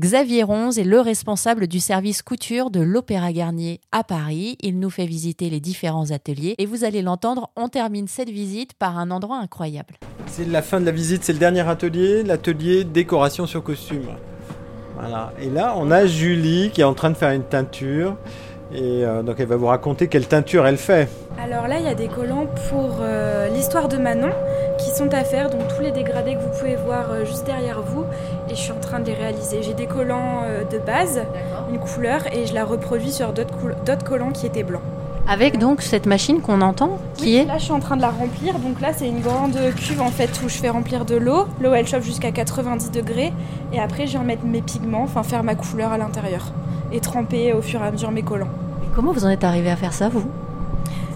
[0.00, 4.56] Xavier Ronze est le responsable du service couture de l'Opéra Garnier à Paris.
[4.62, 8.72] Il nous fait visiter les différents ateliers et vous allez l'entendre, on termine cette visite
[8.72, 9.96] par un endroit incroyable.
[10.26, 14.06] C'est la fin de la visite, c'est le dernier atelier, l'atelier décoration sur costume.
[14.98, 15.34] Voilà.
[15.38, 18.16] Et là, on a Julie qui est en train de faire une teinture.
[18.72, 21.08] Et euh, donc elle va vous raconter quelle teinture elle fait.
[21.42, 24.30] Alors là, il y a des collants pour euh, l'histoire de Manon
[24.78, 27.82] qui sont à faire, donc tous les dégradés que vous pouvez voir euh, juste derrière
[27.82, 28.04] vous.
[28.48, 29.62] Et je suis en train de les réaliser.
[29.62, 31.22] J'ai des collants de base,
[31.70, 34.82] une couleur, et je la reproduis sur d'autres collants qui étaient blancs.
[35.32, 38.10] Avec donc cette machine qu'on entend, qui est Là, je suis en train de la
[38.10, 38.58] remplir.
[38.58, 41.46] Donc là, c'est une grande cuve en fait où je fais remplir de l'eau.
[41.60, 43.32] L'eau, elle chauffe jusqu'à 90 degrés.
[43.72, 46.52] Et après, je vais remettre mes pigments, enfin faire ma couleur à l'intérieur
[46.90, 48.48] et tremper au fur et à mesure mes collants.
[48.92, 50.24] comment vous en êtes arrivé à faire ça, vous?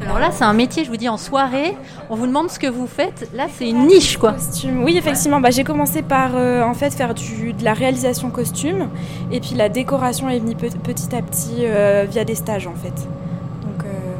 [0.00, 1.76] Alors là, c'est un métier, je vous dis, en soirée.
[2.08, 3.28] On vous demande ce que vous faites.
[3.34, 4.32] Là, c'est une niche, quoi.
[4.32, 4.84] Costume.
[4.84, 5.42] Oui, effectivement.
[5.42, 8.88] Bah, j'ai commencé par, euh, en fait, faire du, de la réalisation costume.
[9.30, 13.06] Et puis la décoration est venue petit à petit euh, via des stages, en fait.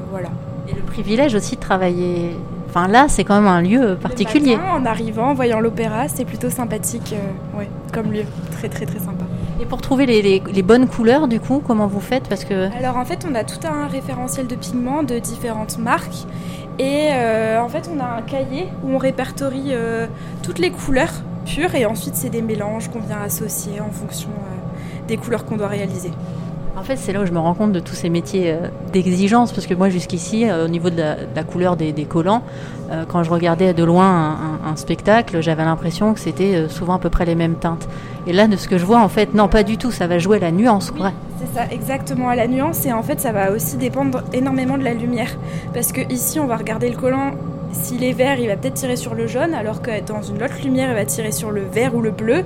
[0.09, 0.29] Euh, voilà.
[0.69, 2.37] Et le privilège aussi de travailler
[2.69, 4.59] Enfin là, c'est quand même un lieu particulier.
[4.71, 7.15] en arrivant, en voyant l'opéra, c'est plutôt sympathique,
[7.57, 9.25] ouais, comme lieu, très très très sympa.
[9.59, 12.29] Et pour trouver les, bonnes couleurs, du coup, comment vous faites?
[12.29, 16.27] Parce que alors en fait, on a tout un référentiel de pigments de différentes marques,
[16.79, 20.07] et euh, en fait, on a un cahier où on répertorie euh,
[20.43, 25.07] toutes les couleurs pures, et ensuite c'est des mélanges qu'on vient associer en fonction euh,
[25.09, 26.13] des couleurs qu'on doit réaliser.
[26.79, 29.51] En fait, c'est là où je me rends compte de tous ces métiers euh, d'exigence,
[29.53, 32.45] parce que moi, jusqu'ici, euh, au niveau de la, couleur des, collants,
[32.93, 37.11] euh, quand je regardais de loin un, spectacle, j'avais l'impression que c'était souvent à peu
[37.11, 37.89] près les mêmes teintes.
[38.29, 40.21] Et là, de ce que je vois, en fait, non, pas du tout, ça va
[40.21, 40.93] jouer la nuance.
[40.95, 41.09] Oui,
[41.41, 44.85] c'est ça, exactement, à la nuance, et en fait, ça va aussi dépendre énormément de
[44.85, 45.37] la lumière.
[45.75, 47.33] Parce que ici, on va regarder le collant
[47.73, 50.63] s'il est vert, il va peut-être tirer sur le jaune, alors que dans une autre
[50.63, 52.45] lumière, il va tirer sur le vert ou le bleu.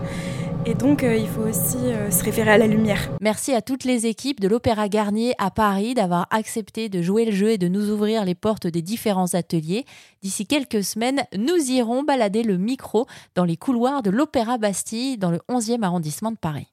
[0.64, 3.10] Et donc, euh, il faut aussi euh, se référer à la lumière.
[3.20, 7.32] Merci à toutes les équipes de l'Opéra Garnier à Paris d'avoir accepté de jouer le
[7.32, 9.84] jeu et de nous ouvrir les portes des différents ateliers.
[10.22, 15.32] D'ici quelques semaines, nous irons balader le micro dans les couloirs de l'Opéra Bastille dans
[15.32, 16.71] le 11e arrondissement de Paris.